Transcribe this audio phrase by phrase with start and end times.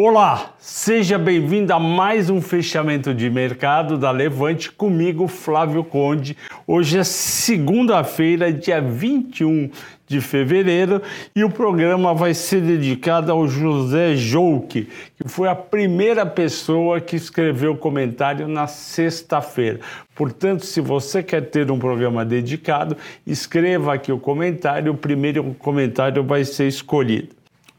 [0.00, 6.36] Olá, seja bem-vindo a mais um fechamento de mercado da Levante comigo, Flávio Conde.
[6.68, 9.68] Hoje é segunda-feira, dia 21
[10.06, 11.02] de fevereiro,
[11.34, 17.16] e o programa vai ser dedicado ao José Jouque, que foi a primeira pessoa que
[17.16, 19.80] escreveu comentário na sexta-feira.
[20.14, 22.96] Portanto, se você quer ter um programa dedicado,
[23.26, 27.30] escreva aqui o comentário, o primeiro comentário vai ser escolhido.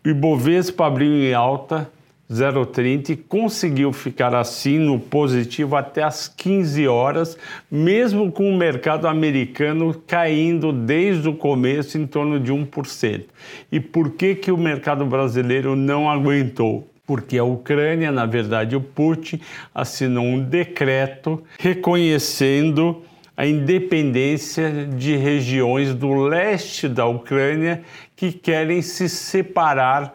[0.06, 1.90] O Ibovespa abriu em alta
[2.32, 7.36] 0,30 e conseguiu ficar assim no positivo até as 15 horas,
[7.72, 13.26] mesmo com o mercado americano caindo desde o começo em torno de 1%.
[13.72, 16.88] E por que, que o mercado brasileiro não aguentou?
[17.04, 19.42] Porque a Ucrânia, na verdade, o Putin
[19.74, 23.02] assinou um decreto reconhecendo
[23.36, 27.82] a independência de regiões do leste da Ucrânia
[28.16, 30.14] que querem se separar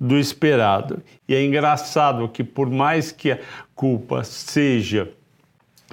[0.00, 1.02] do esperado.
[1.28, 3.38] E é engraçado que, por mais que a
[3.74, 5.10] culpa seja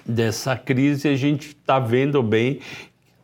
[0.06, 2.60] dessa crise, a gente está vendo bem,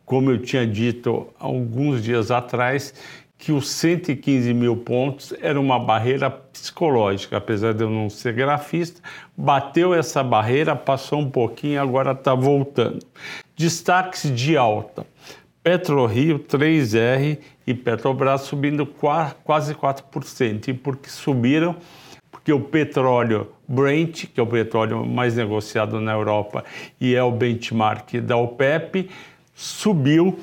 [0.04, 2.92] como eu tinha dito alguns dias atrás,
[3.38, 9.00] que os 115 mil pontos era uma barreira psicológica, apesar de eu não ser grafista,
[9.34, 13.06] bateu essa barreira, passou um pouquinho, agora está voltando.
[13.56, 15.06] Destaques de alta.
[15.62, 20.68] PetroRio 3R e Petrobras subindo quase 4%.
[20.68, 21.76] E por que subiram?
[22.30, 26.64] Porque o petróleo Brent, que é o petróleo mais negociado na Europa
[27.00, 29.10] e é o benchmark da OPEP,
[29.54, 30.38] subiu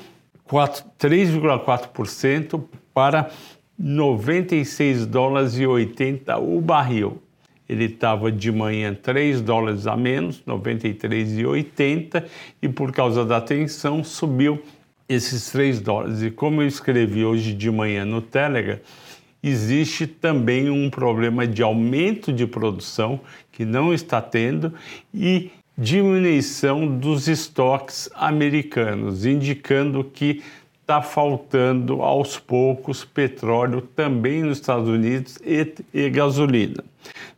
[0.48, 2.62] 3,4%
[2.94, 3.30] para
[3.78, 7.22] 96 dólares e 80 o barril.
[7.68, 12.24] Ele estava de manhã 3 dólares a menos, 93,80,
[12.62, 14.62] e por causa da tensão subiu
[15.08, 16.22] esses 3 dólares.
[16.22, 18.78] E como eu escrevi hoje de manhã no Telegram,
[19.42, 23.20] existe também um problema de aumento de produção
[23.52, 24.72] que não está tendo
[25.14, 30.42] e diminuição dos estoques americanos, indicando que
[30.80, 36.82] está faltando aos poucos petróleo também nos Estados Unidos e, e gasolina.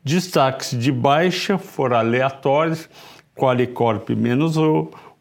[0.04, 2.88] Destaques de baixa foram aleatórios,
[3.38, 4.56] Qualicorp menos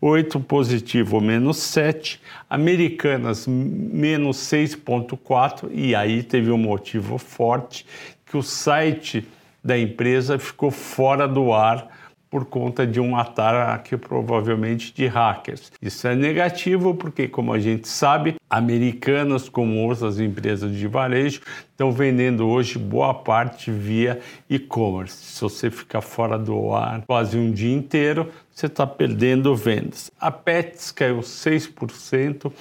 [0.01, 2.19] 8 positivo menos 7,
[2.49, 7.85] Americanas menos 6,4 e aí teve um motivo forte
[8.25, 9.27] que o site
[9.63, 11.87] da empresa ficou fora do ar
[12.29, 15.71] por conta de um ataque provavelmente de hackers.
[15.81, 21.91] Isso é negativo porque, como a gente sabe, americanas como outras empresas de varejo estão
[21.91, 25.15] vendendo hoje boa parte via e-commerce.
[25.15, 30.11] Se você ficar fora do ar quase um dia inteiro, você está perdendo vendas.
[30.19, 32.51] A Pets caiu 6%.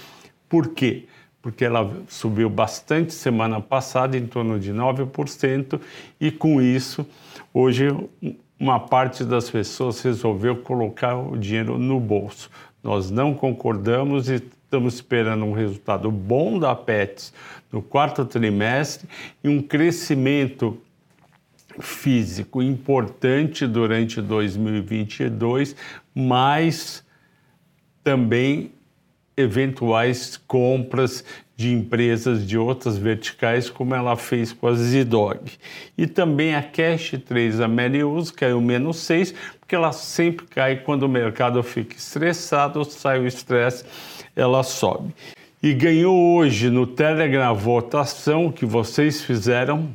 [0.49, 1.07] Por quê?
[1.47, 5.81] porque ela subiu bastante semana passada, em torno de 9%,
[6.21, 7.07] e com isso,
[7.55, 7.87] hoje
[8.59, 12.51] uma parte das pessoas resolveu colocar o dinheiro no bolso.
[12.83, 17.33] Nós não concordamos e estamos esperando um resultado bom da PETS
[17.71, 19.09] no quarto trimestre
[19.43, 20.81] e um crescimento
[21.81, 25.77] físico importante durante 2022,
[26.15, 27.05] mas
[28.03, 28.73] também
[29.37, 31.25] eventuais compras
[31.57, 35.41] de empresas de outras verticais, como ela fez com a Zidog.
[35.97, 41.05] E também a Cash 3, a Melius, caiu menos 6, porque ela sempre cai quando
[41.05, 43.85] o mercado fica estressado, sai o estresse,
[44.37, 45.15] ela sobe.
[45.63, 49.89] E ganhou hoje no Telegram a votação que vocês fizeram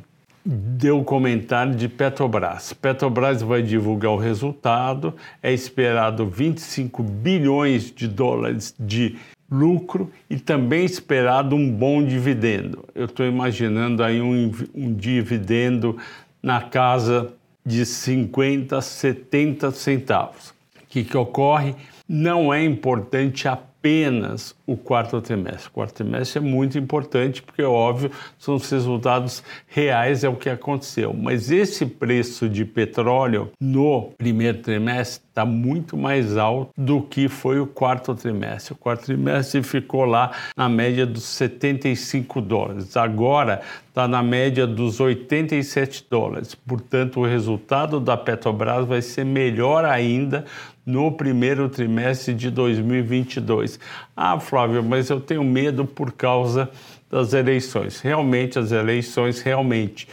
[0.44, 2.72] deu comentário de Petrobras.
[2.72, 9.16] Petrobras vai divulgar o resultado, é esperado 25 bilhões de dólares de
[9.52, 12.84] lucro e também esperado um bom dividendo.
[12.94, 15.98] Eu estou imaginando aí um, um dividendo
[16.42, 17.34] na casa
[17.64, 20.48] de 50, 70 centavos.
[20.50, 21.74] O que, que ocorre?
[22.08, 25.66] Não é importante a apenas o quarto trimestre.
[25.66, 30.48] O quarto trimestre é muito importante porque, óbvio, são os resultados reais, é o que
[30.48, 31.12] aconteceu.
[31.12, 37.58] Mas esse preço de petróleo no primeiro trimestre está muito mais alto do que foi
[37.58, 38.74] o quarto trimestre.
[38.74, 42.96] O quarto trimestre ficou lá na média dos 75 dólares.
[42.96, 46.54] Agora está na média dos 87 dólares.
[46.54, 50.44] Portanto, o resultado da Petrobras vai ser melhor ainda
[50.84, 53.78] no primeiro trimestre de 2022.
[54.16, 56.70] Ah, Flávio, mas eu tenho medo por causa
[57.10, 58.00] das eleições.
[58.00, 60.08] Realmente, as eleições, realmente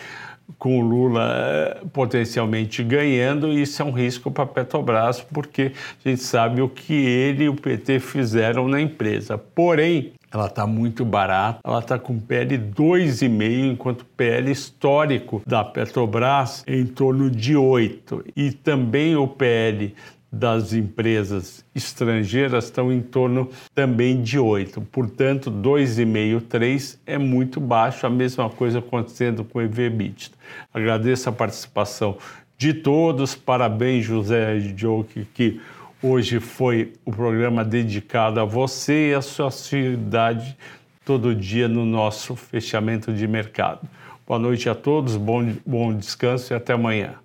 [0.57, 5.71] com o Lula eh, potencialmente ganhando, isso é um risco para a Petrobras, porque
[6.03, 9.37] a gente sabe o que ele e o PT fizeram na empresa.
[9.37, 15.63] Porém, ela está muito barata, ela está com PL 2,5, enquanto o PL histórico da
[15.63, 18.25] Petrobras é em torno de 8.
[18.35, 19.93] E também o PL
[20.31, 24.81] das empresas estrangeiras estão em torno também de 8.
[24.81, 30.31] Portanto, 2,5, 3 é muito baixo, a mesma coisa acontecendo com o EV/EBITDA.
[30.73, 32.17] Agradeço a participação
[32.57, 35.59] de todos, parabéns José Joke, que
[36.03, 40.57] hoje foi o programa dedicado a você e a sua cidade
[41.05, 43.87] todo dia no nosso fechamento de mercado.
[44.27, 47.15] Boa noite a todos, bom, bom descanso e até amanhã.